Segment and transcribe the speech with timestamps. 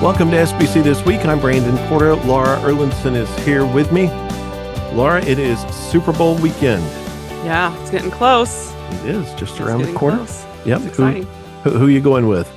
[0.00, 1.24] Welcome to SBC This Week.
[1.26, 2.14] I'm Brandon Porter.
[2.14, 4.06] Laura Erlinson is here with me.
[4.94, 6.82] Laura, it is Super Bowl weekend.
[7.44, 8.72] Yeah, it's getting close.
[9.04, 10.16] It is just It's around the corner.
[10.18, 10.44] close.
[10.64, 10.80] Yep.
[10.82, 11.10] It's Who,
[11.64, 12.50] who, who you going with?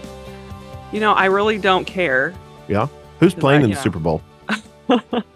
[0.93, 2.33] You know, I really don't care.
[2.69, 2.87] Yeah.
[3.19, 3.81] Who's playing I- in the know.
[3.81, 4.21] Super Bowl?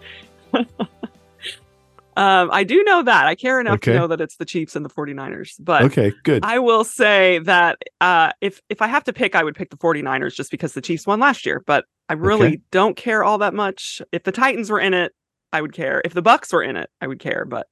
[2.18, 3.26] Um, I do know that.
[3.26, 3.92] I care enough Okay.
[3.92, 5.52] to know that it's the Chiefs and the 49ers.
[5.60, 6.44] But Okay, good.
[6.44, 9.76] I will say that uh, if if I have to pick, I would pick the
[9.76, 11.62] 49ers just because the Chiefs won last year.
[11.66, 12.60] But I really Okay.
[12.72, 14.02] don't care all that much.
[14.12, 15.12] If the Titans were in it,
[15.52, 16.02] I would care.
[16.04, 17.44] If the Bucks were in it, I would care.
[17.44, 17.66] But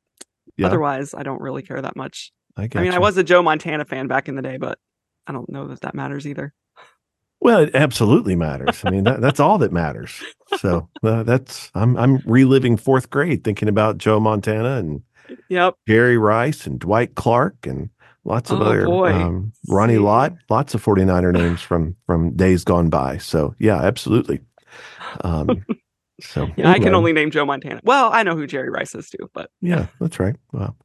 [0.57, 2.31] yeah, otherwise, I don't really care that much.
[2.57, 4.79] I, I mean, I was a Joe Montana fan back in the day, but
[5.27, 6.55] I don't know that that matters either.
[7.41, 8.85] Well, it absolutely matters.
[8.85, 10.23] I mean, that, that's all that matters.
[10.59, 15.03] So uh, that's I'm I'm reliving fourth grade, thinking about Joe Montana and
[15.49, 15.75] Yep.
[15.89, 17.91] Jerry Rice and Dwight Clark and
[18.25, 19.99] lots of Oh, other um, Ronnie See?
[19.99, 23.19] Lott, lots of 49er names from from days gone by.
[23.19, 24.41] So yeah, absolutely.
[25.23, 25.65] Um,
[26.21, 27.81] so Yeah, I can only name Joe Montana.
[27.85, 30.37] Well, I know who Jerry Rice is too, but yeah, that's right.
[30.53, 30.77] Well,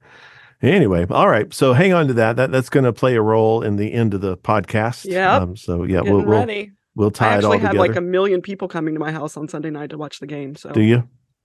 [0.69, 1.53] anyway, all right.
[1.53, 2.35] So hang on to that.
[2.35, 5.05] That that's going to play a role in the end of the podcast.
[5.05, 5.41] Yep.
[5.41, 7.53] Um, so yeah, getting we'll we'll, we'll I tie it all together.
[7.53, 7.79] I actually together.
[7.79, 10.55] like a million people coming to my house on Sunday night to watch the game,
[10.55, 10.97] so Do you?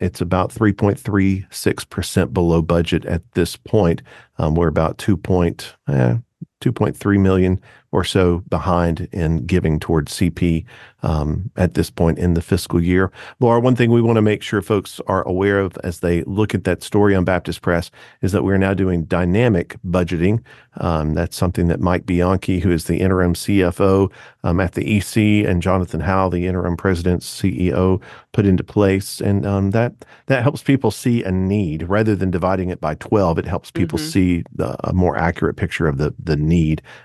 [0.00, 4.02] it's about 3.36% below budget at this point.
[4.36, 6.16] Um, we're about 2 point, eh,
[6.62, 10.64] 2.3 million or so behind in giving towards CP
[11.02, 13.12] um, at this point in the fiscal year.
[13.38, 16.54] Laura, one thing we want to make sure folks are aware of as they look
[16.54, 17.90] at that story on Baptist Press
[18.22, 20.42] is that we're now doing dynamic budgeting.
[20.78, 24.10] Um, that's something that Mike Bianchi, who is the interim CFO
[24.42, 28.00] um, at the EC, and Jonathan Howe, the interim president CEO,
[28.32, 29.92] put into place, and um, that
[30.26, 33.38] that helps people see a need rather than dividing it by twelve.
[33.38, 34.10] It helps people Mhm.
[34.12, 36.51] see the, a more accurate picture of the the need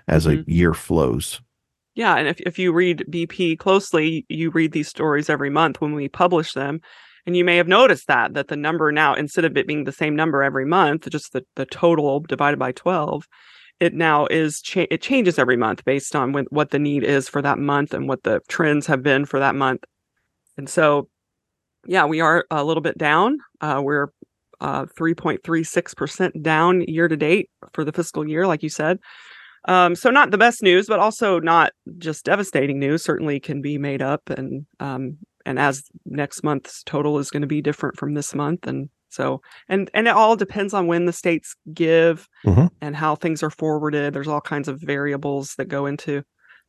[0.08, 1.42] as a year flows.
[1.96, 5.94] Yeah, and if if you read BP closely, you read these stories every month when
[5.94, 6.80] we publish them.
[7.26, 9.92] And you may have noticed that that the number now, instead of it being the
[9.92, 13.28] same number every month, just the, the total divided by 12,
[13.80, 17.28] it now is cha- it changes every month based on when, what the need is
[17.28, 19.84] for that month and what the trends have been for that month.
[20.56, 21.10] And so,
[21.86, 23.40] yeah, we are a little bit down.
[23.60, 24.08] Uh, we're
[24.60, 29.00] uh, 3.36% down year to date for the fiscal year, like you said.
[29.68, 33.04] Um, so not the best news, but also not just devastating news.
[33.04, 37.48] Certainly can be made up, and um, and as next month's total is going to
[37.48, 41.14] be different from this month, and so and and it all depends on when the
[41.14, 42.70] states give Mhm.
[42.82, 44.14] and how things are forwarded.
[44.14, 46.24] There's all kinds of variables that go into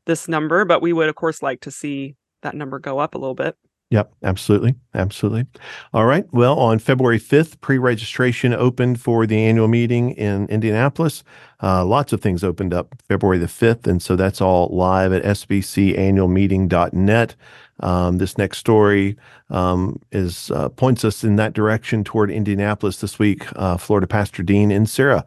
[0.07, 3.19] this number, but we would of course like to see that number go up a
[3.19, 3.57] little bit.
[3.91, 4.75] Yep, absolutely.
[4.95, 5.47] Absolutely.
[5.95, 6.27] All right.
[6.31, 11.25] Well, on February 5th, pre registration opened for the annual meeting in Indianapolis.
[11.63, 13.87] Uh, lots of things opened up February the 5th.
[13.87, 17.35] And so that's all live at sbcannualmeeting.net.
[17.81, 19.17] Um, this next story
[19.49, 23.47] um, is uh, points us in that direction toward Indianapolis this week.
[23.57, 25.25] Uh, Florida Pastor Dean Inserra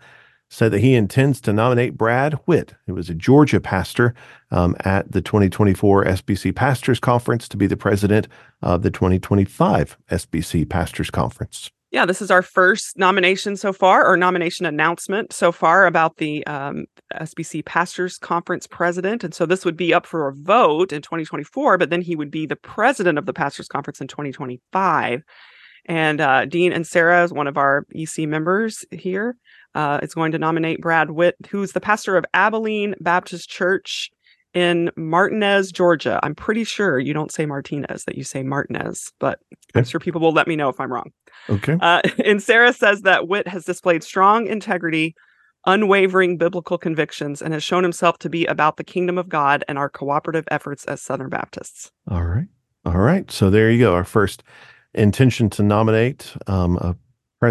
[0.52, 4.14] said that he intends to nominate Brad Whitt, who was a Georgia pastor
[4.52, 8.28] um, at the 2024 SBC Pastors Conference, to be the president
[8.62, 11.72] of the 2025 SBC Pastors Conference.
[11.92, 16.46] Yeah, this is our first nomination so far, or nomination announcement so far about the
[16.48, 19.24] um, SBC Pastors Conference president.
[19.24, 22.32] And so this would be up for a vote in 2024, but then he would
[22.32, 25.24] be the president of the Pastors Conference in 2025.
[25.86, 29.36] And uh, Dean Inserra, is one of our EC members here,
[29.76, 34.10] uh, is going to nominate Brad Whitt, who's the pastor of Abilene Baptist Church
[34.54, 36.20] in Martinez, Georgia.
[36.24, 39.40] I'm pretty sure you don't say Martinez, that you say Martinez, but
[39.76, 41.12] I'm sure people will let me know if I'm wrong.
[41.50, 41.78] Okay.
[41.80, 45.16] Uh, Inserra says that Whitt has displayed strong integrity,
[45.66, 49.78] unwavering biblical convictions, and has shown himself to be about the kingdom of God and
[49.78, 51.92] our cooperative efforts as Southern Baptists.
[52.10, 52.48] All right.
[52.86, 53.30] All right.
[53.32, 53.94] So there you go.
[53.94, 54.44] Our first
[54.94, 56.96] intention to nominate um, a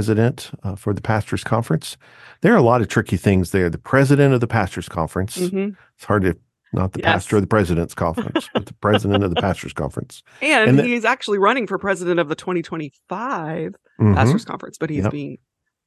[0.01, 1.97] president uh, for the pastors conference.
[2.43, 3.69] There are a lot of tricky things there.
[3.69, 5.37] The president of the pastors conference.
[5.37, 5.77] Mhm.
[5.97, 6.37] It's hard to
[6.73, 7.07] not the Yes.
[7.13, 10.23] pastor of the president's conference, but the president of the pastors conference.
[10.41, 14.15] And, And the- he's actually running for president of the 2025 Mhm.
[14.15, 15.13] pastors conference, but he's Yep.
[15.13, 15.39] being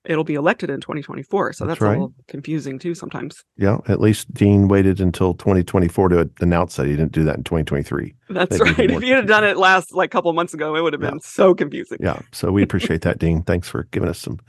[0.06, 1.54] it'll be elected in 2024.
[1.54, 1.90] So That's that's, right.
[1.90, 3.44] a little confusing too sometimes.
[3.58, 3.78] Yeah.
[3.88, 8.14] At least Dean waited until 2024 to announce that he didn't do that in 2023.
[8.30, 8.92] That's That'd right.
[8.92, 11.20] If you had done it last like couple of months ago, it would have been
[11.22, 12.00] so confusing.
[12.02, 12.20] Yeah.
[12.32, 13.44] So we appreciate that, Dean.
[13.44, 14.40] Thanks for giving us some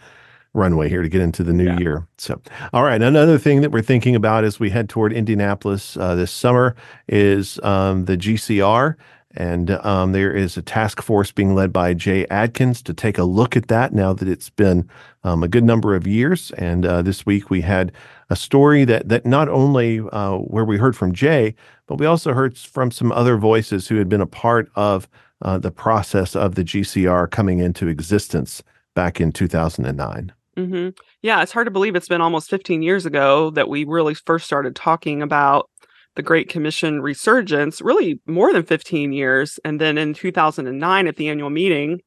[0.55, 1.79] runway here to get into the new Yeah.
[1.79, 2.07] year.
[2.19, 2.41] So,
[2.73, 3.03] all right.
[3.03, 6.77] Another thing that we're thinking about as we head toward Indianapolis uh, this summer
[7.09, 8.95] is um, the GCR.
[9.37, 13.25] And um, there is a task force being led by Jay Adkins to take a
[13.25, 14.89] look at that now that it's been
[15.25, 16.53] um, a good number of years.
[16.53, 17.93] And uh, this week we had
[18.31, 21.55] a story that that not only uh, where we heard from Jay,
[21.87, 25.09] but we also heard from some other voices who had been a part of
[25.43, 28.63] uh, the process of the GCR coming into existence
[28.95, 30.33] back in 2009.
[30.57, 30.89] hmm
[31.23, 34.47] Yeah, it's hard to believe it's been almost 15 years ago that we really first
[34.47, 35.69] started talking about
[36.17, 39.59] the Great Commission resurgence, really more than 15 years.
[39.65, 42.01] And then in 2009, at the annual meeting,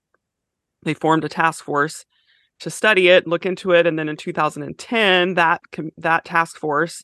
[0.84, 2.06] they formed a task force
[2.60, 3.86] to study it, look into it.
[3.86, 5.62] And then in 2010, that,
[5.98, 7.04] that task force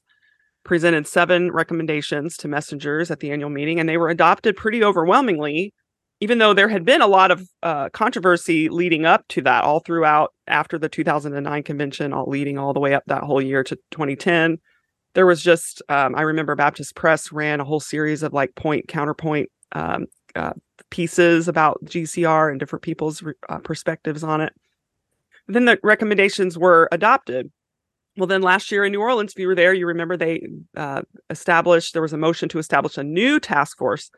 [0.63, 5.73] presented seven recommendations to messengers at the annual meeting, and they were adopted pretty overwhelmingly
[6.23, 9.81] even though there had been a lot of uh, controversy leading up to that all
[9.81, 13.75] throughout after the 2009 convention all leading all the way up that whole year to
[13.91, 14.57] 2010
[15.13, 18.88] there was just um, i remember baptist press ran a whole series of like point
[18.88, 20.06] counterpoint um,
[20.36, 20.54] uh,
[20.89, 24.54] pieces about gcr and different people's uh, perspectives on it.
[25.48, 27.51] Then the recommendations were adopted.
[28.15, 31.01] Well then last year in new orleans if you were there you remember they uh,
[31.30, 34.12] established there was a motion to establish a new task force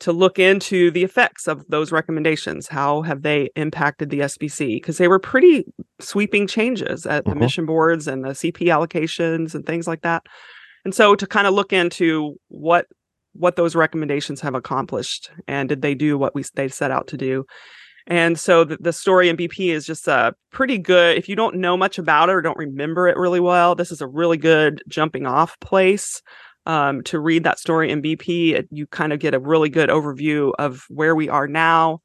[0.00, 2.68] to look into the effects of those recommendations.
[2.68, 4.76] How have they impacted the SBC?
[4.76, 5.64] Because they were pretty
[6.00, 7.38] sweeping changes at the Mhm.
[7.40, 10.22] mission boards and the CP allocations and things like that.
[10.84, 12.86] And so to kind of look into what
[13.32, 17.16] what those recommendations have accomplished and did they do what we they set out to
[17.16, 17.44] do.
[18.08, 21.16] And so the, the story in BP is just a pretty good.
[21.16, 24.00] If you don't know much about it or don't remember it really well, this is
[24.00, 26.20] a really good jumping off place
[26.66, 28.66] um, to read that story in BP.
[28.70, 32.00] You kind of get a really good overview of where we are now.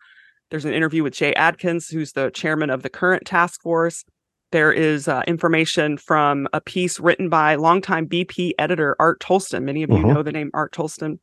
[0.52, 4.04] There's an interview with Jay Adkins, who's the chairman of the current task force.
[4.52, 9.64] There is uh, information from a piece written by longtime BP editor Art Toalston.
[9.64, 10.14] Many of you Mhm.
[10.14, 11.20] know the name Art Toalston.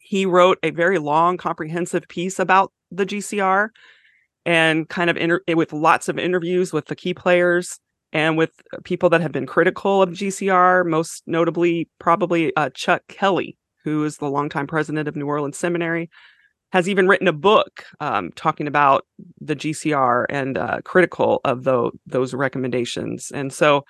[0.00, 3.68] He wrote a very long, comprehensive piece about the GCR
[4.46, 7.78] and kind of inter- with lots of interviews with the key players
[8.12, 8.50] and with
[8.84, 14.16] people that have been critical of GCR, most notably probably uh, Chuck Kelly, who is
[14.16, 16.10] the longtime president of New Orleans Seminary,
[16.72, 19.06] has even written a book um, talking about
[19.40, 23.30] the GCR and uh, critical of tho- those recommendations.
[23.32, 23.84] And so,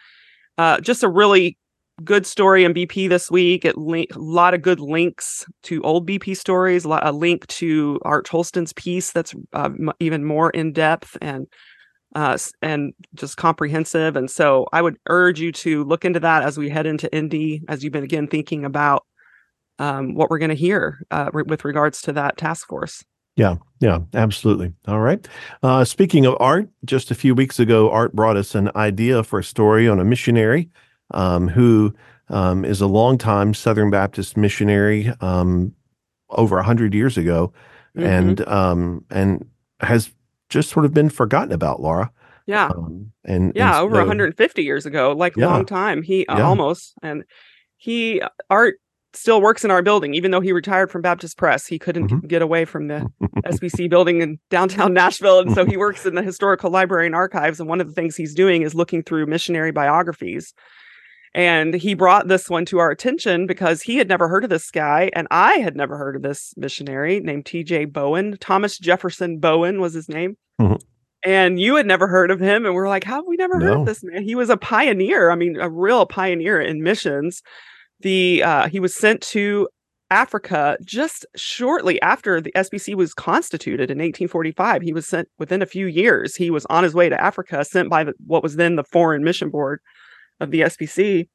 [0.59, 1.57] uh, just a really
[2.05, 3.65] good story in BP this week.
[3.65, 6.85] It link a lot of good links to old BP stories.
[6.85, 11.47] A, link to Art Toalston's piece that's uh, even more in depth and
[12.15, 14.17] uh, and just comprehensive.
[14.17, 17.63] And so I would urge you to look into that as we head into Indy,
[17.69, 19.05] as you've been again thinking about
[19.79, 23.05] um, what we're going to hear uh, re- with regards to that task force.
[23.37, 24.73] Yeah, yeah, absolutely.
[24.89, 25.27] All right.
[25.63, 29.39] Uh, speaking of art, just a few weeks ago, Art brought us an idea for
[29.39, 30.69] a story on a missionary
[31.13, 31.95] um, who
[32.31, 35.73] um, is a longtime Southern Baptist missionary um,
[36.31, 37.53] over a hundred years ago,
[37.97, 38.05] Mhm.
[38.05, 39.47] and um, and
[39.81, 40.11] has
[40.49, 42.11] just sort of been forgotten about, Laura.
[42.47, 45.47] yeah, Um, and yeah, and over so- 150 years ago, like a Yeah.
[45.49, 46.03] long time.
[46.03, 46.47] He uh, Yeah.
[46.47, 47.25] almost and
[47.77, 48.77] he Art
[49.15, 51.67] still works in our building, even though he retired from Baptist Press.
[51.67, 52.29] He couldn't Mhm.
[52.29, 53.07] get away from the
[53.45, 55.41] SBC building in downtown Nashville.
[55.41, 57.59] And so he works in the historical library and archives.
[57.61, 60.53] And one of the things he's doing is looking through missionary biographies.
[61.39, 64.73] And he brought this one to our attention because he had never heard of this
[64.73, 65.09] guy.
[65.13, 68.37] And I had never heard of this missionary named TJ Bowen.
[68.41, 70.37] Thomas Jefferson Bowen was his name.
[70.61, 70.83] Mhm.
[71.25, 72.67] And you had never heard of him.
[72.67, 74.25] And we're like, how have we never heard of this man?
[74.25, 75.31] He was a pioneer.
[75.31, 77.41] I mean, a real pioneer in missions.
[78.01, 79.69] The uh, he was sent to
[80.11, 84.83] Africa just shortly after the SBC was constituted in 1845.
[84.83, 86.35] He was sent within a few years.
[86.35, 89.23] He was on his way to Africa, sent by the, what was then the Foreign
[89.23, 89.81] Mission Board
[90.41, 91.29] of the SBC,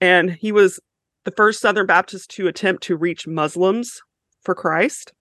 [0.00, 0.80] and he was
[1.24, 4.00] the first Southern Baptist to attempt to reach Muslims
[4.42, 5.12] for Christ.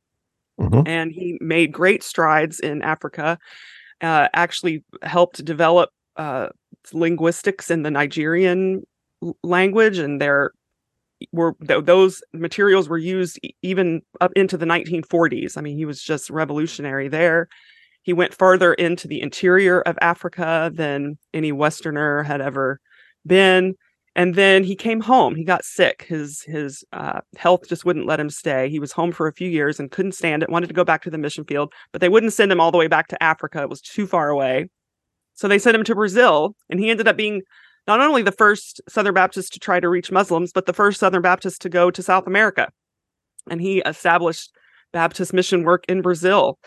[0.60, 0.88] Mhm.
[0.88, 3.38] And he made great strides in Africa,
[4.02, 6.48] uh, actually helped develop uh,
[6.94, 8.86] linguistics in the Nigerian
[9.44, 10.52] language, and there
[11.32, 15.58] were th- those materials were used even up into the 1940s.
[15.58, 17.48] I mean, he was just revolutionary there.
[18.04, 22.80] He went further into the interior of Africa than any Westerner had ever
[23.26, 23.76] been.
[24.18, 25.36] And then he came home.
[25.36, 26.06] He got sick.
[26.08, 28.70] His his uh, health just wouldn't let him stay.
[28.70, 30.50] He was home for a few years and couldn't stand it.
[30.50, 32.78] Wanted to go back to the mission field, but they wouldn't send him all the
[32.78, 33.62] way back to Africa.
[33.62, 34.70] It was too far away.
[35.34, 37.42] So they sent him to Brazil, and he ended up being
[37.88, 41.22] not only the first Southern Baptist to try to reach Muslims, but the first Southern
[41.22, 42.70] Baptist to go to South America.
[43.50, 44.52] And he established
[44.94, 46.58] Baptist mission work in Brazil.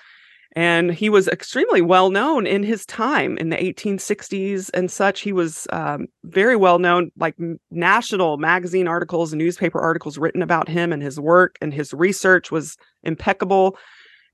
[0.52, 5.20] And he was extremely well known in his time in the 1860s and such.
[5.20, 7.36] He was um, very well known, like
[7.70, 12.50] national magazine articles and newspaper articles written about him and his work, and his research
[12.50, 13.76] was impeccable.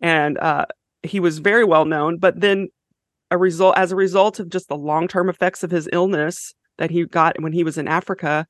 [0.01, 0.67] And uh,
[1.03, 2.19] he was very well known.
[2.19, 2.69] But then,
[3.31, 6.91] a result as a result of just the long term effects of his illness that
[6.91, 8.47] he got when he was in Africa,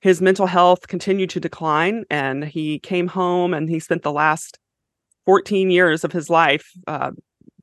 [0.00, 4.58] his mental health continued to decline, and he came home and he spent the last
[5.26, 7.10] 14 years of his life uh,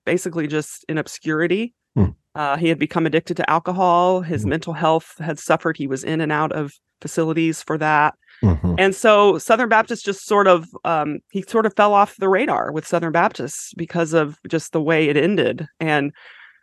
[0.05, 1.74] basically just in obscurity.
[1.96, 2.10] Hmm.
[2.36, 4.22] Uh, he had become addicted to alcohol.
[4.22, 4.50] His Hmm.
[4.50, 5.77] mental health had suffered.
[5.77, 8.15] He was in and out of facilities for that.
[8.41, 8.75] Mhm.
[8.77, 12.72] And so Southern Baptist just sort of um, he sort of fell off the radar
[12.72, 15.67] with Southern Baptists because of just the way it ended.
[15.79, 16.12] And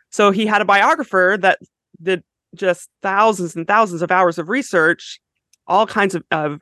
[0.09, 1.59] so he had a biographer that
[2.01, 2.23] did
[2.55, 5.19] just thousands and thousands of hours of research,
[5.67, 6.59] all kinds of, of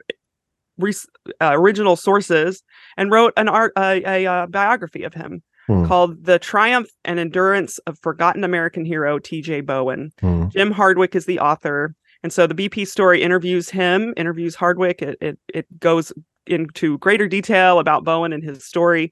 [0.79, 1.07] res-
[1.41, 2.63] uh, original sources,
[2.97, 5.85] and wrote an art a, a, uh biography of him Hmm.
[5.85, 9.61] called "The Triumph and Endurance of Forgotten American Hero T.J.
[9.61, 10.51] Bowen." Mhm.
[10.51, 11.93] Jim Hardwick is the author.
[12.23, 15.01] And so the BP story interviews him, interviews Hardwick.
[15.03, 16.11] It it, it goes
[16.47, 19.11] into greater detail about Bowen and his story.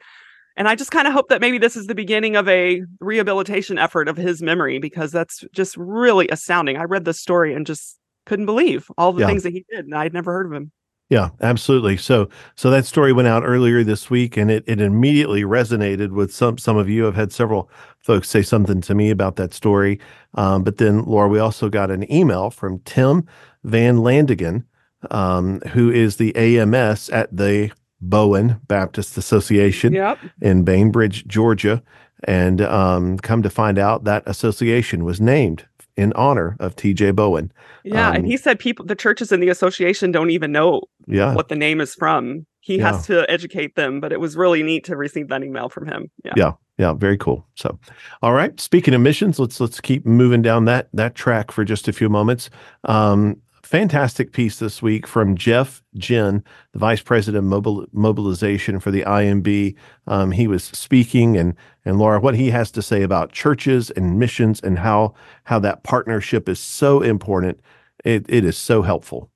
[0.56, 3.78] And I just kind of hope that maybe this is the beginning of a rehabilitation
[3.78, 6.78] effort of his memory because that's just really astounding.
[6.78, 9.28] I read the story and just couldn't believe all the Yeah.
[9.28, 9.86] things that he did.
[9.86, 10.72] And I'd never heard of him.
[11.10, 11.96] Yeah, absolutely.
[11.98, 16.34] So so that story went out earlier this week and it, it immediately resonated with
[16.34, 17.08] some some of you.
[17.08, 20.00] I've had several folks say something to me about that story.
[20.34, 23.26] Um, but then Laura, we also got an email from Tim
[23.64, 24.66] Van Landigan,
[25.12, 27.72] um, who is the AMS at the
[28.02, 30.20] Bowen Baptist Association Yep.
[30.42, 31.82] in Bainbridge, Georgia.
[32.24, 35.66] And um, come to find out that association was named
[35.98, 37.52] in honor of TJ Bowen.
[37.84, 38.10] Yeah.
[38.10, 41.34] Um, and he said people, the churches in the association don't even know Yeah.
[41.34, 42.46] what the name is from.
[42.62, 45.88] He has to educate them, but it was really neat to receive that email from
[45.88, 46.12] him.
[46.26, 46.34] Yeah.
[46.36, 46.52] Yeah.
[46.78, 47.44] Yeah, very cool.
[47.56, 47.80] So,
[48.22, 48.60] all right.
[48.60, 52.08] Speaking of missions, let's let's keep moving down that that track for just a few
[52.08, 52.52] moments.
[52.84, 58.90] Um, fantastic piece this week from Jeff Ginn, the Vice President of Mobile, Mobilization for
[58.92, 59.76] the IMB.
[60.08, 61.54] Um, he was speaking, and
[61.86, 65.84] and Laura, what he has to say about churches and missions and how how that
[65.84, 67.60] partnership is so important.
[68.04, 69.30] It it is so helpful.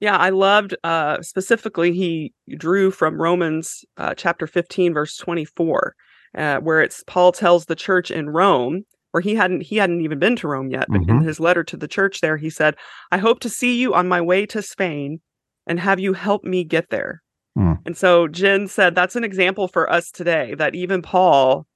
[0.00, 5.94] Yeah, I loved uh, specifically he drew from Romans uh, chapter 15 verse 24
[6.36, 10.18] uh, where it's Paul tells the church in Rome where he hadn't he hadn't even
[10.18, 11.24] been to Rome yet but in Mhm.
[11.24, 12.74] his letter to the church there he said
[13.12, 15.20] I hope to see you on my way to Spain
[15.66, 17.22] and have you help me get there.
[17.54, 17.74] Hmm.
[17.86, 21.66] And so Ginn said that's an example for us today that even Paul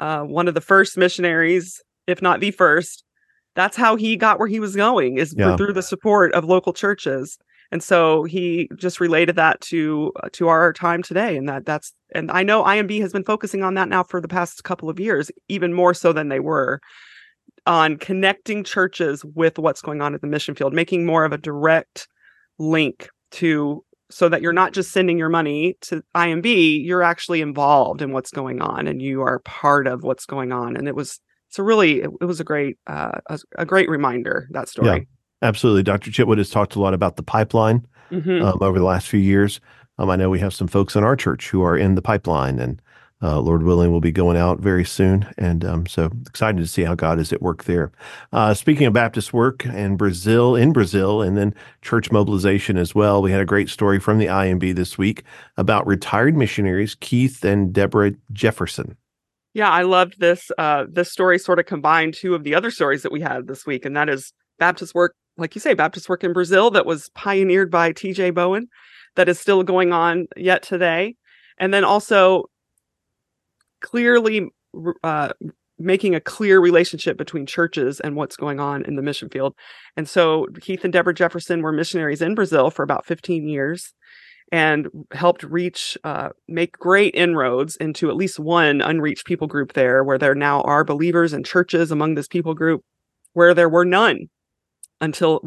[0.00, 3.04] uh, one of the first missionaries if not the first
[3.54, 5.56] that's how he got where he was going is Yeah.
[5.56, 7.38] through the support of local churches
[7.72, 11.92] and so he just related that to uh, to our time today and that that's
[12.14, 15.00] and i know imb has been focusing on that now for the past couple of
[15.00, 16.80] years even more so than they were
[17.66, 21.38] on connecting churches with what's going on at the mission field making more of a
[21.38, 22.06] direct
[22.58, 28.02] link to so that you're not just sending your money to imb you're actually involved
[28.02, 30.76] in what's going on and you are part of what's going on.
[30.76, 33.88] And it was it's a really it, it was a great uh a, a great
[33.88, 35.06] reminder that story
[35.42, 35.82] Absolutely.
[35.82, 36.10] Dr.
[36.10, 37.86] Chitwood has talked a lot about the pipeline.
[38.12, 38.42] Mhm.
[38.42, 39.58] um, over the last few years.
[39.96, 42.58] Um, I know we have some folks in our church who are in the pipeline,
[42.58, 42.82] and
[43.22, 45.26] uh, Lord willing, will be going out very soon.
[45.38, 47.90] And um, so excited to see how God is at work there.
[48.32, 53.22] Uh, speaking of Baptist work in Brazil, in Brazil, and then church mobilization as well,
[53.22, 55.22] we had a great story from the IMB this week
[55.56, 58.96] about retired missionaries Keith and Deborah Jefferson.
[59.54, 60.50] Yeah, I loved this.
[60.58, 63.64] Uh, this story sort of combined two of the other stories that we had this
[63.64, 67.08] week, and that is Baptist work, like you say, Baptist work in Brazil that was
[67.14, 68.30] pioneered by T.J.
[68.30, 68.68] Bowen,
[69.16, 71.16] that is still going on yet today,
[71.58, 72.44] and then also
[73.80, 74.48] clearly
[75.02, 75.32] uh,
[75.78, 79.54] making a clear relationship between churches and what's going on in the mission field.
[79.96, 83.92] And so Keith and Deborah Jefferson were missionaries in Brazil for about 15 years
[84.50, 90.04] and helped reach, uh, make great inroads into at least one unreached people group there,
[90.04, 92.82] where there now are believers and churches among this people group
[93.32, 94.28] where there were none
[95.02, 95.42] until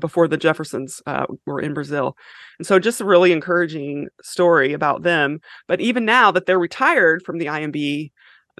[0.00, 2.16] before the Jeffersons uh, were in Brazil.
[2.58, 5.40] And so just a really encouraging story about them.
[5.68, 8.12] But even now that they're retired from the IMB,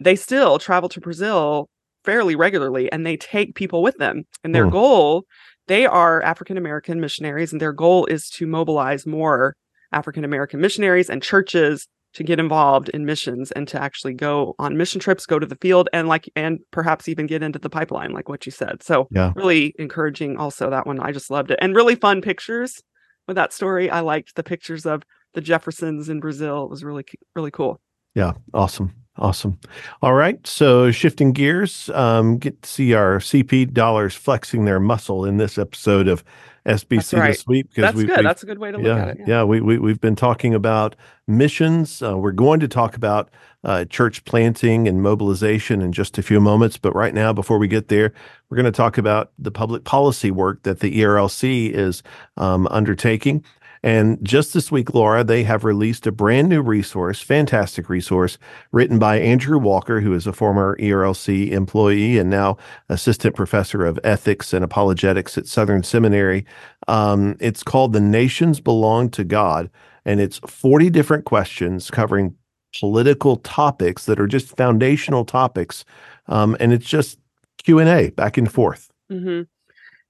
[0.03, 1.69] they still travel to Brazil
[2.05, 4.25] fairly regularly and they take people with them.
[4.45, 4.71] And their Hmm.
[4.71, 5.25] goal,
[5.69, 9.57] they are African American missionaries, and their goal is to mobilize more
[9.93, 14.77] African American missionaries and churches to get involved in missions and to actually go on
[14.77, 18.11] mission trips, go to the field, and like, and perhaps even get into the pipeline,
[18.13, 18.83] like what you said.
[18.83, 19.33] So, Yeah.
[19.37, 20.37] really encouraging.
[20.37, 22.83] Also, that one I just loved it, and really fun pictures
[23.29, 23.91] with that story.
[23.91, 25.03] I liked the pictures of
[25.35, 26.65] the Jeffersons in Brazil.
[26.65, 27.05] It was really,
[27.37, 27.81] really cool.
[28.17, 28.93] Yeah, awesome.
[29.21, 29.59] Awesome.
[30.03, 30.45] All right.
[30.47, 35.59] So shifting gears, um, get to see our CP dollars flexing their muscle in this
[35.59, 36.25] episode of
[36.67, 37.29] SBC right.
[37.29, 38.17] this week because That's we, good.
[38.17, 39.29] we've- That's a good way to look yeah, at it.
[39.29, 40.97] yeah, we, we we've been talking about
[41.27, 42.03] missions.
[42.03, 43.31] Uh, we're going to talk about
[43.65, 46.77] uh, church planting and mobilization in just a few moments.
[46.79, 48.13] But right now, before we get there,
[48.49, 52.03] we're going to talk about the public policy work that the ERLC is
[52.37, 53.45] um, undertaking.
[53.83, 58.37] And just this week, Laura, they have released a brand new resource, fantastic resource,
[58.73, 62.59] written by Andrew Walker, who is a former ERLC employee and now
[62.91, 66.45] assistant professor of ethics and apologetics at Southern Seminary.
[66.89, 69.71] Um, it's called The Nations Belong to God,
[70.05, 72.35] and it's 40 different questions covering
[72.79, 75.85] political topics that are just foundational topics.
[76.29, 77.19] Um, and it's just
[77.65, 78.91] Q&A back and forth.
[79.11, 79.43] hmm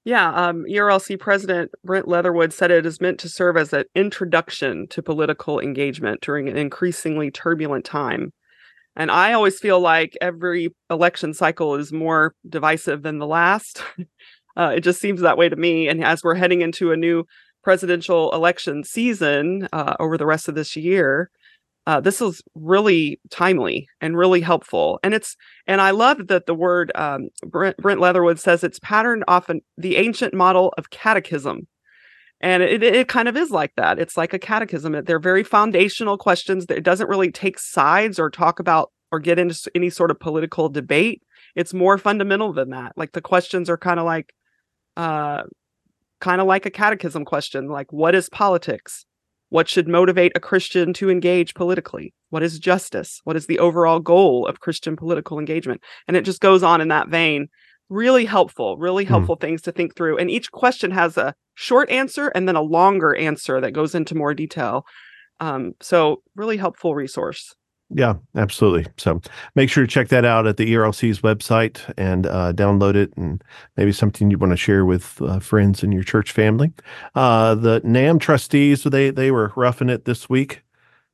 [0.05, 4.89] Yeah, um, ERLC President Brent Leatherwood said it is meant to serve as an introduction
[4.89, 8.33] to political engagement during an increasingly turbulent time.
[8.97, 13.83] And I always feel like every election cycle is more divisive than the last.
[14.57, 15.89] uh, it just seems that way to me.
[15.89, 17.25] And as we're heading into a new
[17.63, 21.31] presidential election season uh, over the rest of this year,
[21.91, 25.01] uh, this is really timely and really helpful.
[25.03, 25.37] And it's
[25.67, 29.63] and I love that the word um, Brent, Brent Leatherwood says it's patterned off an,
[29.77, 31.67] the ancient model of catechism.
[32.41, 33.99] And it, it kind of is like that.
[33.99, 35.03] It's like a catechism.
[35.05, 39.41] They're very foundational questions that it doesn't really take sides or talk about or get
[39.41, 41.23] into any sort of political debate.
[41.57, 42.93] It's more fundamental than that.
[42.97, 44.33] Like the questions are kind of like,
[44.97, 45.43] uh,
[46.21, 49.07] kind of like a catechism question, like what is politics?
[49.51, 52.15] What should motivate a Christian to engage politically?
[52.31, 53.21] What is justice?
[53.25, 55.83] What is the overall goal of Christian political engagement?
[56.09, 57.49] And it just goes on in that vein.
[57.89, 59.11] Really helpful, really Hmm.
[59.11, 60.17] helpful things to think through.
[60.19, 64.15] And each question has a short answer and then a longer answer that goes into
[64.15, 64.85] more detail.
[65.41, 67.55] Um, so, really helpful resource.
[67.93, 68.87] Yeah, absolutely.
[68.99, 69.21] So
[69.57, 73.43] make sure to check that out at the ERLC's website and uh, download it, and
[73.77, 76.73] maybe something you want to share with uh, friends in your church family.
[77.17, 80.63] Uh, the NAM trustees they they were roughing it this week,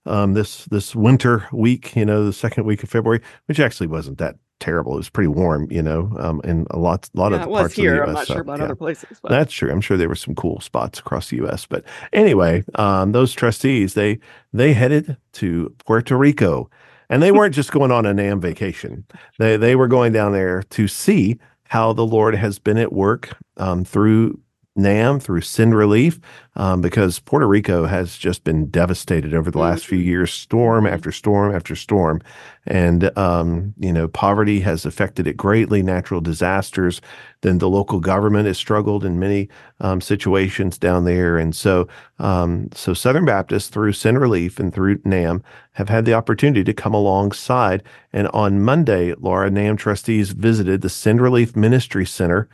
[0.07, 1.97] um, this this winter week.
[1.97, 4.95] You know, the second week of February, which actually wasn't that terrible.
[4.95, 5.69] It was pretty warm.
[5.71, 8.03] You know, um, in a lot lot Yeah, of it the was parts here.
[8.03, 8.64] of the I'm not sure about yeah.
[8.66, 9.71] other places, but That's true.
[9.71, 11.66] I'm sure there were some cool spots across the U.S.
[11.66, 14.19] But anyway, um, those trustees they
[14.53, 16.71] they headed to Puerto Rico,
[17.09, 19.05] and they weren't just going on a NAM vacation.
[19.38, 21.38] They they were going down there to see
[21.69, 24.38] how the Lord has been at work um, through
[24.77, 26.21] NAM, through Send Relief,
[26.57, 30.05] um, because Puerto Rico has just been devastated over the last few Mhm.
[30.05, 30.91] years, storm Mhm.
[30.93, 32.21] after storm after storm,
[32.67, 35.83] and um, you know poverty has affected it greatly.
[35.83, 37.01] Natural disasters.
[37.43, 39.49] Then the local government has struggled in many
[39.81, 44.99] um, situations down there, and so um, so Southern Baptists through Send Relief and through
[45.05, 47.83] NAM have had the opportunity to come alongside.
[48.12, 52.49] And on Monday, Laura NAM trustees visited the Send Relief Ministry Center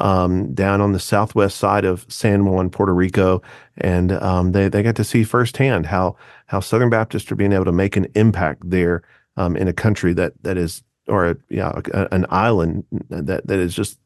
[0.00, 3.42] um, down on the southwest side of San Juan, Puerto Rico,
[3.78, 7.64] and um, they they got to see firsthand how how Southern Baptists are being able
[7.64, 9.02] to make an impact there
[9.36, 13.58] um, in a country that that is or a, yeah a, an island that that
[13.58, 13.98] is just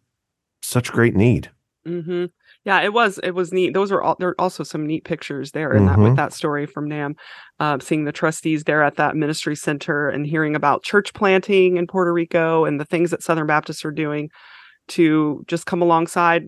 [0.63, 1.51] such great need.
[1.87, 2.27] hmm
[2.65, 3.19] Yeah, it was.
[3.23, 3.73] It was neat.
[3.73, 4.17] Those are all.
[4.19, 6.17] There are also some neat pictures there in that with Mhm.
[6.17, 7.15] that story from Nam,
[7.61, 11.87] uh, seeing the trustees there at that ministry center and hearing about church planting in
[11.87, 14.31] Puerto Rico and the things that Southern Baptists are doing
[14.89, 16.45] to just come alongside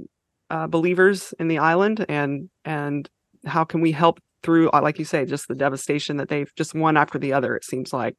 [0.51, 3.09] uh, believers in the island and and
[3.47, 6.75] how can we help through, uh, like you say, just the devastation that they've just
[6.75, 7.55] one after the other.
[7.57, 8.17] It seems like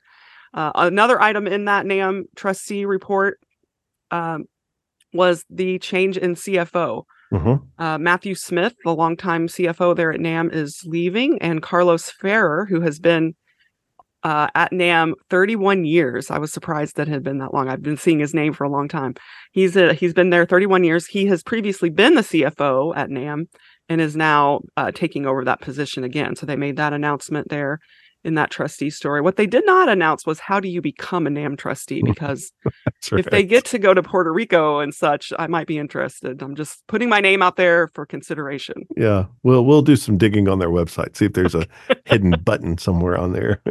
[0.53, 3.39] uh, another item in that Nam trustee report
[4.11, 4.45] um,
[5.13, 7.03] was the change in CFO.
[7.33, 7.61] Mhm.
[7.77, 12.81] Uh, Matthew Smith, the longtime CFO there at NAM, is leaving, and Carlos Ferrer, who
[12.81, 13.33] has been
[14.23, 16.29] uh, at NAM 31 years.
[16.29, 17.69] I was surprised that it had been that long.
[17.69, 19.15] I've been seeing his name for a long time.
[19.51, 21.07] He's a, he's been there 31 years.
[21.07, 23.47] He has previously been the CFO at NAM
[23.89, 26.35] and is now uh, taking over that position again.
[26.35, 27.79] So they made that announcement there
[28.23, 29.21] in that trustee story.
[29.21, 32.03] What they did not announce was how do you become a NAM trustee?
[32.11, 33.31] Because if right.
[33.31, 36.41] they get to go to Puerto Rico and such, I might be interested.
[36.43, 38.85] I'm just putting my name out there for consideration.
[38.97, 41.65] Yeah, we'll we'll do some digging on their website, see if there's a
[42.05, 43.61] hidden button somewhere on there.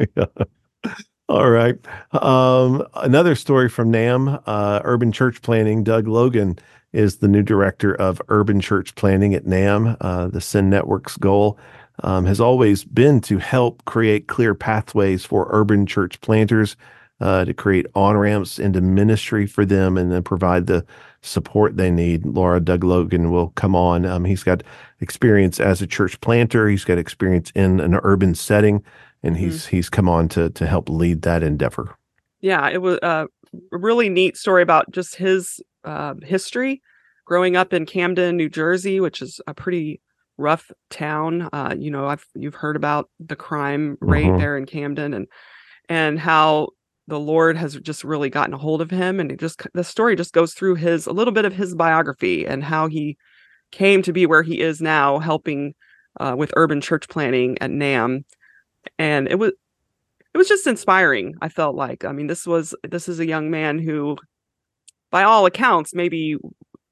[1.28, 1.76] All right.
[2.12, 5.84] Um, another story from NAM, uh, Urban Church Planning.
[5.84, 6.58] Doug Logan
[6.92, 9.96] is the new director of Urban Church Planning at NAM.
[10.00, 11.58] Uh, the Send Network's goal
[12.02, 16.76] um, has always been to help create clear pathways for urban church planters
[17.20, 20.84] uh, to create on ramps into ministry for them and then provide the
[21.22, 22.24] support they need.
[22.24, 24.06] Laura Doug Logan will come on.
[24.06, 24.62] Um, he's got
[25.00, 26.68] experience as a church planter.
[26.68, 28.82] He's got experience in an urban setting,
[29.22, 29.44] and mm-hmm.
[29.44, 31.94] he's he's come on to to help lead that endeavor.
[32.40, 33.28] Yeah, it was a
[33.70, 36.80] really neat story about just his uh, history
[37.26, 40.00] growing up in Camden, New Jersey, which is a pretty
[40.40, 41.48] rough town.
[41.52, 44.38] Uh, you know, I've you've heard about the crime rate mm-hmm.
[44.38, 45.26] there in Camden and
[45.88, 46.70] and how
[47.06, 49.20] the Lord has just really gotten a hold of him.
[49.20, 52.46] And it just the story just goes through his a little bit of his biography
[52.46, 53.18] and how he
[53.70, 55.74] came to be where he is now, helping
[56.18, 58.24] uh, with urban church planning at NAM.
[58.98, 59.52] And it was
[60.32, 61.34] it was just inspiring.
[61.42, 64.16] I felt like I mean this was this is a young man who,
[65.10, 66.36] by all accounts, maybe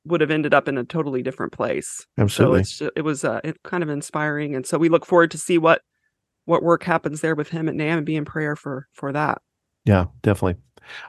[0.09, 2.07] would have ended up in a totally different place.
[2.19, 2.65] Absolutely.
[2.65, 5.39] So just, it was uh, it kind of inspiring, and so we look forward to
[5.39, 5.83] see what
[6.45, 9.41] what work happens there with him at NAM and be in prayer for for that.
[9.85, 10.61] Yeah, definitely.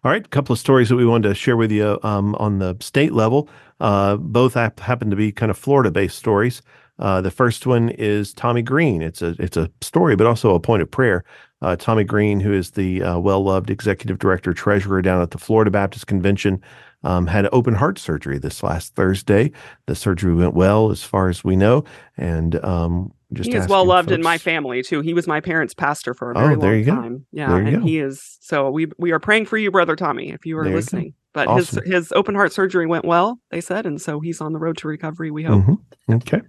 [0.04, 2.60] All right, a couple of stories that we wanted to share with you um, on
[2.60, 3.50] the state level.
[3.80, 6.62] Uh, both happen to be kind of Florida-based stories.
[6.98, 9.02] Uh, the first one is Tommy Green.
[9.02, 11.24] It's a it's a story, but also a point of prayer.
[11.62, 15.72] Uh, Tommy Green, who is the uh, well-loved executive director treasurer down at the Florida
[15.72, 16.62] Baptist Convention,
[17.04, 19.52] um, had open heart surgery this last Thursday.
[19.86, 21.84] The surgery went well, as far as we know,
[22.18, 25.02] and um, just he is well loved in my family too.
[25.02, 27.18] He was my parents' pastor for a very oh, long time.
[27.18, 27.24] Go.
[27.32, 27.80] Yeah, and go.
[27.82, 28.38] he is.
[28.42, 31.06] So we we are praying for you, brother Tommy, if you are there listening.
[31.06, 31.84] You but awesome.
[31.84, 34.78] his his open heart surgery went well, they said, and so he's on the road
[34.78, 35.32] to recovery.
[35.32, 35.64] We hope.
[35.64, 36.14] Mm-hmm.
[36.14, 36.42] Okay.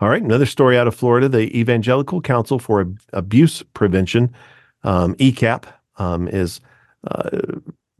[0.00, 0.22] All right.
[0.22, 4.34] Another story out of Florida: the Evangelical Council for Abuse Prevention,
[4.84, 5.64] um, ECAP,
[5.96, 6.60] um, is
[7.10, 7.40] uh,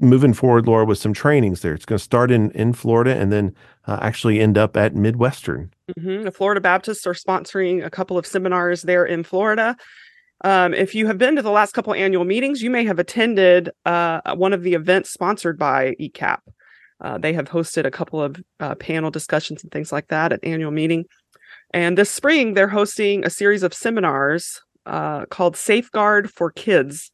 [0.00, 1.74] moving forward, Laura, with some trainings there.
[1.74, 3.54] It's going to start in in Florida and then
[3.86, 5.72] uh, actually end up at Midwestern.
[5.98, 6.24] Mm-hmm.
[6.24, 9.76] The Florida Baptists are sponsoring a couple of seminars there in Florida.
[10.44, 13.70] Um, if you have been to the last couple annual meetings, you may have attended
[13.84, 16.38] uh, one of the events sponsored by ECAP.
[17.00, 20.40] Uh, they have hosted a couple of uh, panel discussions and things like that at
[20.44, 21.04] annual meeting.
[21.72, 27.10] And this spring, they're hosting a series of seminars uh, called Safeguard for Kids.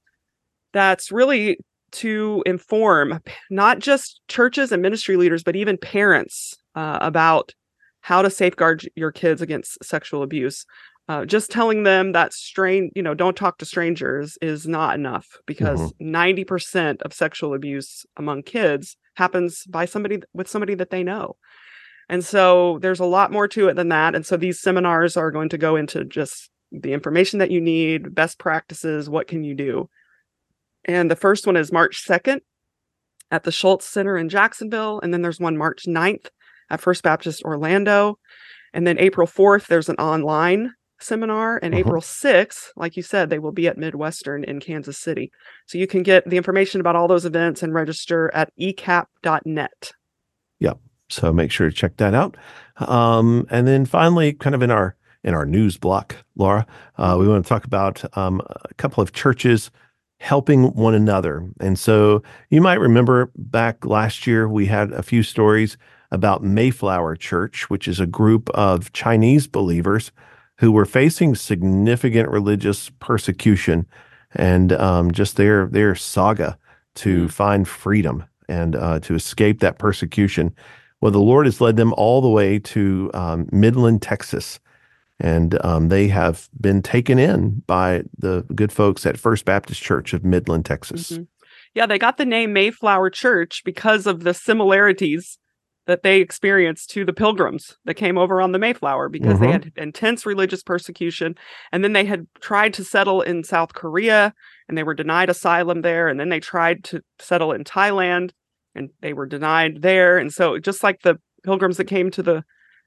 [0.73, 1.59] That's really
[1.95, 7.53] to inform not just churches and ministry leaders, but even parents uh, about
[8.01, 10.67] how to safeguard your kids against sexual abuse.
[11.07, 15.27] Uh, just telling them that strain, you know, don't talk to strangers is not enough
[15.47, 16.15] because mm-hmm.
[16.15, 21.37] 90% of sexual abuse among kids happens by somebody with somebody that they know.
[22.09, 24.15] And so there's a lot more to it than that.
[24.15, 28.15] And so these seminars are going to go into just the information that you need,
[28.15, 29.89] best practices, what can you do?
[30.85, 32.41] And the first one is March 2nd
[33.31, 35.01] at the Schultz Center in Jacksonville.
[35.01, 36.27] And then there's one March 9th
[36.71, 38.19] at First Baptist Orlando.
[38.73, 41.59] And then April 4th, there's an online seminar.
[41.63, 41.81] And uh-huh.
[41.81, 45.31] April 6th, like you said, they will be at Midwestern in Kansas City.
[45.67, 49.93] So you can get the information about all those events and register at ecap.net.
[50.61, 50.79] Yep.
[51.09, 52.37] So make sure to check that out.
[52.77, 56.67] Um, and then finally, kind of in our in our news block, Laura,
[56.99, 59.71] uh, we want to talk about um, a couple of churches
[60.25, 61.47] helping one another.
[61.61, 65.77] And so you might remember back last year, we had a few stories
[66.11, 70.13] about Mayflower Church, which is a group of Chinese believers
[70.61, 73.87] who were facing significant religious persecution
[74.35, 76.57] and um, just their their saga
[76.95, 77.31] to mm.
[77.31, 80.55] find freedom and uh, to escape that persecution.
[81.03, 84.59] Well, the Lord has led them all the way to um, Midland, Texas,
[85.21, 90.13] and um, they have been taken in by the good folks at First Baptist Church
[90.13, 91.13] of Midland, Texas.
[91.13, 91.23] Mm-hmm.
[91.75, 95.39] Yeah, they got the name Mayflower Church because of the similarities
[95.87, 99.45] that they experienced to the pilgrims that came over on the Mayflower because mm-hmm.
[99.45, 101.35] they had intense religious persecution.
[101.73, 104.33] And then they had tried to settle in South Korea
[104.69, 106.09] and they were denied asylum there.
[106.09, 108.31] And then they tried to settle in Thailand
[108.75, 110.17] and they were denied there.
[110.17, 112.45] And so, just like the pilgrims that came to the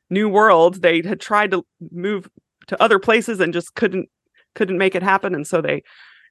[0.09, 2.29] new world they had tried to move
[2.67, 4.09] to other places and just couldn't
[4.55, 5.83] couldn't make it happen and so they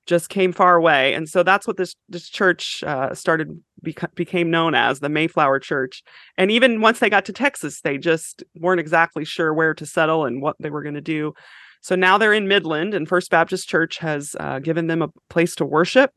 [0.07, 1.15] just came far away.
[1.15, 3.51] And so that's what this this church uh, started
[3.85, 6.03] beca- became known as the Mayflower Church.
[6.39, 10.25] And even once they got to Texas, they just weren't exactly sure where to settle
[10.25, 11.35] and what they were going to do.
[11.83, 15.55] So now they're in Midland, and First Baptist Church has uh, given them a place
[15.57, 16.11] to worship.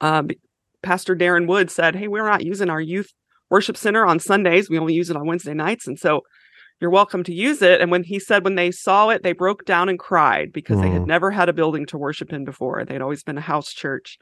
[0.00, 0.24] Uh,
[0.82, 3.12] Pastor Darin Wood said, "Hey, we're not using our youth
[3.50, 4.70] worship center on Sundays.
[4.70, 6.22] We only use it on Wednesday nights, and so."
[6.82, 7.80] You're welcome to use it.
[7.80, 10.82] And when he said when they saw it, they broke down and cried because mm.
[10.82, 12.84] they had never had a building to worship in before.
[12.84, 14.18] They'd always been a house church.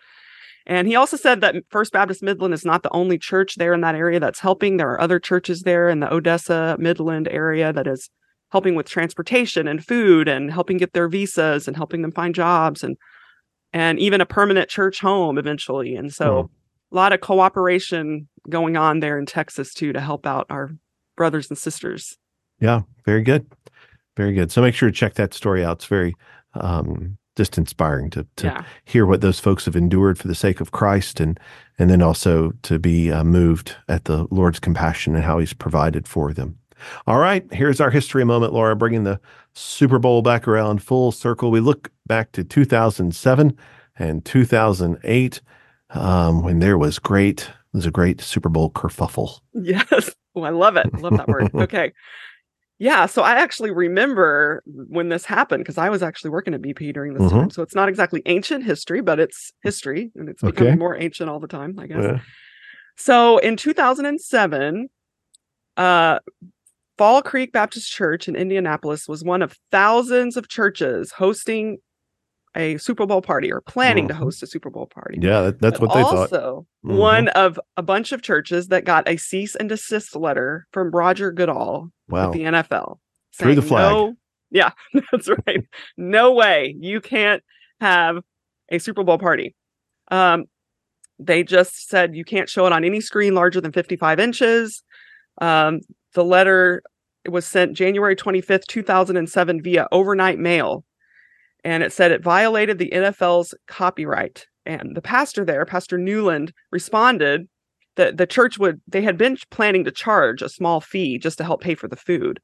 [0.67, 3.81] And he also said that First Baptist Midland is not the only church there in
[3.81, 4.77] that area that's helping.
[4.77, 8.11] There are other churches there in the Odessa Midland area that is
[8.53, 12.85] helping with transportation and food and helping get their visas and helping them find jobs
[12.85, 12.99] and
[13.73, 15.95] and even a permanent church home eventually.
[15.95, 16.95] And so hmm.
[16.95, 20.73] a lot of cooperation going on there in Texas too to help out our
[21.17, 22.19] brothers and sisters.
[22.61, 23.47] Yeah, very good.
[24.17, 24.53] Very good.
[24.53, 25.79] So make sure to check that story out.
[25.79, 26.15] It's very
[26.55, 28.65] um, just inspiring to to yeah.
[28.85, 31.39] hear what those folks have endured for the sake of Christ, and
[31.79, 36.07] and then also to be uh, moved at the Lord's compassion and how He's provided
[36.07, 36.59] for them.
[37.07, 39.21] All right, here's our history moment, Laura, bringing the
[39.55, 41.51] Super Bowl back around full circle.
[41.51, 43.57] We look back to 2007
[43.99, 45.41] and 2008
[45.91, 49.41] um, when there was great, it was a great Super Bowl kerfuffle.
[49.53, 50.93] Yes, oh, I love it.
[51.01, 51.51] Love that word.
[51.55, 51.93] Okay.
[52.81, 56.95] Yeah, so I actually remember when this happened because I was actually working at BP
[56.95, 57.41] during this mm-hmm.
[57.41, 57.51] time.
[57.51, 60.79] So it's not exactly ancient history, but it's history and it's becoming okay.
[60.79, 62.03] more ancient all the time, I guess.
[62.03, 62.21] Yeah.
[62.97, 64.89] So in 2007,
[65.77, 66.19] uh,
[66.97, 71.79] Fall Creek Baptist Church in Indianapolis was one of thousands of churches hosting
[72.57, 74.19] a Super Bowl party or planning mm-hmm.
[74.19, 75.19] to host a Super Bowl party.
[75.21, 76.43] Yeah, that, that's but what they also, thought.
[76.43, 76.97] Also, mm-hmm.
[76.97, 81.31] one of a bunch of churches that got a cease and desist letter from Roger
[81.31, 82.31] Goodell wow.
[82.31, 82.99] the NFL.
[83.39, 83.93] Through the flag.
[83.93, 84.15] No,
[84.51, 84.73] yeah,
[85.13, 85.65] that's right.
[85.97, 86.75] no way.
[86.79, 87.43] You can't
[87.81, 88.19] have
[88.71, 89.55] a Super Bowl party.
[90.11, 90.45] Um,
[91.19, 94.83] they just said you can't show it on any screen larger than 55 inches.
[95.41, 95.81] Um,
[96.15, 96.83] the letter
[97.29, 100.85] was sent January 25th, 2007 via overnight mail
[101.65, 104.47] and it said it violated the NFL's copyright.
[104.67, 107.49] And the pastor there, Pastor Newland, responded
[107.97, 111.45] that the church would, they had been planning to charge a small fee just to
[111.45, 112.41] help pay for the food.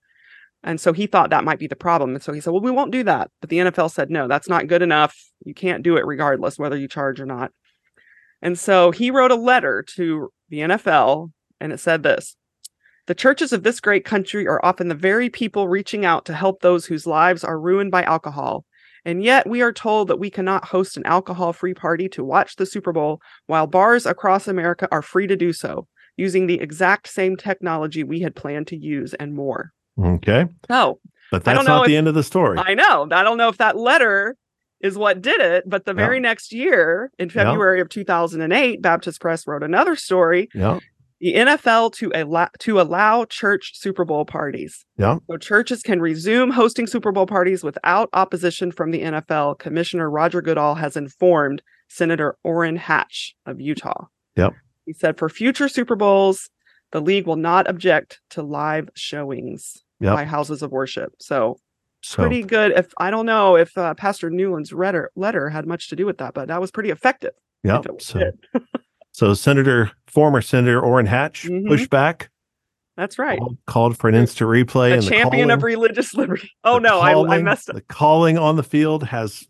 [0.62, 2.14] And so he thought that might be the problem.
[2.14, 3.31] And so he said, well, we won't do that.
[3.40, 5.16] But the NFL said, no, that's not good enough.
[5.44, 7.52] You can't do it regardless whether you charge or not.
[8.42, 12.37] And so he wrote a letter to the NFL and it said this
[13.07, 16.61] The churches of this great country are often the very people reaching out to help
[16.61, 18.64] those whose lives are ruined by alcohol
[19.07, 22.57] and yet we are told that we cannot host an alcohol free party to watch
[22.57, 27.07] the Super Bowl while bars across America are free to do so using the exact
[27.09, 29.73] same technology we had planned to use and more.
[30.03, 30.47] Okay.
[30.69, 30.99] Oh,
[31.31, 32.59] but that's not if, the end of the story.
[32.59, 33.09] I know.
[33.12, 34.37] I don't know if that letter
[34.81, 39.47] is what did it, but the very next year in February of 2008, Baptist Press
[39.47, 40.81] wrote another story yeah
[41.20, 44.85] the NFL to allow to allow church Super Bowl parties.
[44.98, 45.18] Yeah.
[45.31, 49.59] So churches can resume hosting Super Bowl parties without opposition from the NFL.
[49.59, 54.07] Commissioner Roger Goodell has informed Senator Orrin Hatch of Utah.
[54.37, 54.55] Yep.
[54.85, 56.50] He said for future Super Bowls,
[56.92, 60.14] the league will not object to live showings yep.
[60.14, 61.12] by houses of worship.
[61.18, 61.59] So,
[62.02, 62.72] so, pretty good.
[62.72, 66.18] If I don't know if uh, Pastor Newland's letter letter had much to do with
[66.18, 67.33] that, but that was pretty effective.
[67.64, 67.81] Yeah.
[67.98, 68.20] So,
[69.16, 71.66] So Senator, former Senator Orrin Hatch mm-hmm.
[71.68, 72.29] pushed back.
[72.98, 73.38] That's right.
[73.38, 74.98] Called, called for an instant replay.
[74.98, 76.50] A champion calling, of religious liberty.
[76.64, 77.76] Oh no, calling, I, I, messed up.
[77.76, 79.48] The calling on the field has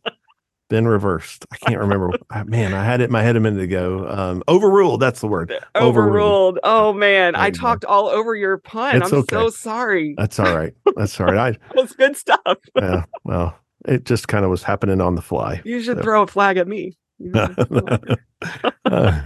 [0.70, 1.46] been reversed.
[1.50, 2.12] I can't remember.
[2.44, 4.09] man, I had it in my head a minute ago.
[4.09, 5.00] Um, overruled.
[5.00, 5.50] That's the word.
[5.74, 5.88] Overruled.
[5.96, 6.59] overruled.
[6.62, 9.02] Oh man, I talked all over your pun.
[9.02, 9.35] It's I'm okay.
[9.35, 10.14] so sorry.
[10.16, 10.74] That's all right.
[10.94, 11.59] That's all right.
[11.74, 12.59] I, was good stuff.
[12.76, 13.05] yeah.
[13.24, 15.61] Well, it just kind of was happening on the fly.
[15.64, 16.02] You should so.
[16.05, 16.96] throw a flag at me.
[17.35, 19.22] Uh,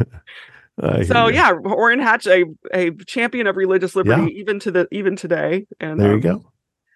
[1.04, 4.40] so yeah, Orrin Hatch, a, a champion of religious liberty, yeah.
[4.40, 5.66] even to the even today.
[5.80, 6.52] And there you um, go.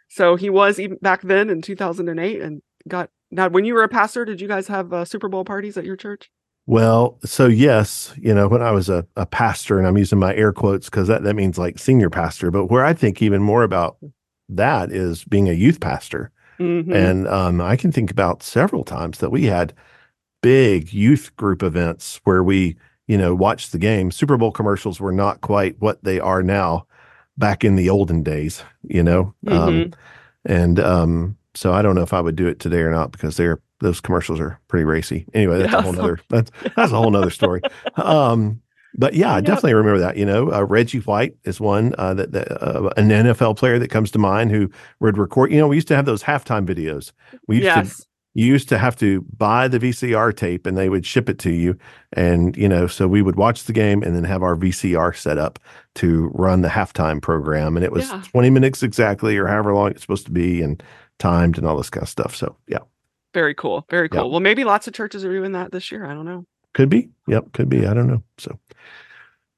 [0.09, 3.49] So he was even back then in 2008, and got now.
[3.49, 5.97] When you were a pastor, did you guys have uh, Super Bowl parties at your
[5.97, 6.31] church?
[6.67, 10.35] Well, so yes, you know, when I was a, a pastor, and I'm using my
[10.35, 13.65] air quotes because that, that means like senior pastor, but where I think even more
[13.65, 13.99] about
[14.49, 16.31] that is being a youth pastor.
[16.59, 16.93] Mm-hmm.
[16.93, 19.75] And um, I can think about several times that we had
[20.45, 22.77] big youth group events where we,
[23.07, 24.11] you know, watched the game.
[24.11, 26.87] Super Bowl commercials were not quite what they are now
[27.39, 29.35] back in the olden days, you know.
[29.47, 29.69] Um, mm-hmm.
[29.69, 29.93] Um,
[30.45, 33.39] and um, so I don't know if I would do it today or not because
[33.39, 35.25] they're those commercials are pretty racy.
[35.33, 37.63] Anyway, that's yeah, a whole nother that's that's a whole nother story.
[37.97, 38.61] Um,
[38.97, 40.19] but yeah, I definitely remember that.
[40.19, 43.91] You know, uh, Reggie White is one uh, that, that uh, an NFL player that
[43.91, 45.51] comes to mind who would record.
[45.51, 47.13] You know, we used to have those halftime videos.
[47.49, 47.97] We used yes.
[47.97, 51.39] to you used to have to buy the VCR tape and they would ship it
[51.41, 51.79] to you.
[52.13, 55.39] And, you know, so we would watch the game and then have our VCR set
[55.39, 55.59] up
[55.97, 57.77] to run the halftime program.
[57.77, 58.23] And it was Yeah.
[58.33, 60.83] 20 minutes exactly or however long it's supposed to be and
[61.21, 62.35] timed and all this kind of stuff.
[62.35, 62.79] So, yeah,
[63.33, 63.87] Very cool.
[63.91, 64.21] Very Yeah.
[64.21, 64.31] cool.
[64.33, 66.05] Well, maybe lots of churches are doing that this year.
[66.05, 66.45] I don't know.
[66.73, 67.09] could be.
[67.29, 67.87] Yep, could be.
[67.87, 68.23] I don't know.
[68.39, 68.59] So,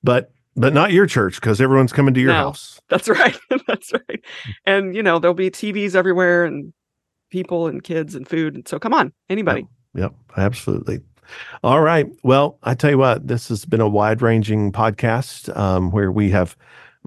[0.03, 2.39] but, but not your church because everyone's coming to your No.
[2.45, 2.81] house.
[2.89, 3.37] That's right.
[3.67, 4.23] That's right.
[4.65, 6.73] And you know, there'll be TVs everywhere and
[7.31, 8.55] people and kids and food.
[8.55, 9.67] And so come on, anybody.
[9.95, 11.01] Yep, absolutely.
[11.65, 12.07] All right.
[12.23, 16.31] Well, I tell you what, this has been a wide ranging podcast um, where we
[16.31, 16.57] have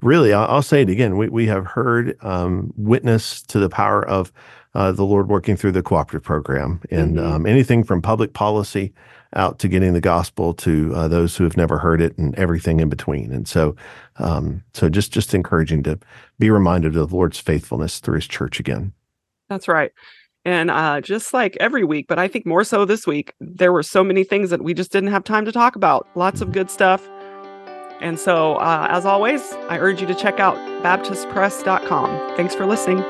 [0.02, 4.06] really, I'll, I'll say it again, we, we have heard um, witness to the power
[4.06, 4.32] of
[4.74, 7.24] uh, the Lord working through the cooperative program and Mhm.
[7.24, 8.92] um, anything from public policy
[9.34, 12.80] out to getting the gospel to uh, those who have never heard it and everything
[12.80, 13.32] in between.
[13.32, 13.74] And so,
[14.16, 15.98] um, so just just encouraging to
[16.38, 18.92] be reminded of the Lord's faithfulness through His church again.
[19.50, 19.90] That's right.
[20.46, 23.82] And uh, just like every week, but I think more so this week, there were
[23.82, 26.08] so many things that we just didn't have time to talk about.
[26.14, 27.06] Lots of good stuff.
[28.00, 32.36] And so, uh, as always, I urge you to check out baptistpress.com.
[32.36, 33.04] Thanks for listening.